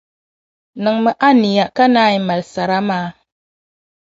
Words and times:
Niŋmi 0.83 1.11
a 1.27 1.29
niya 1.39 1.65
ka 1.75 1.85
naai 1.93 2.17
mali 2.27 2.43
sara 2.53 2.79
maa. 2.87 3.07